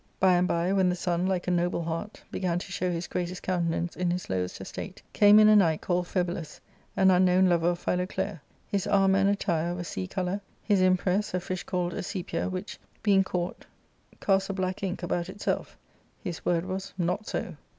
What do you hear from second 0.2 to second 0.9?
and by when